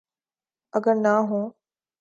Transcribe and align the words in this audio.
اگر 0.73 0.95
نہ 0.95 1.13
ہوں۔ 1.29 1.45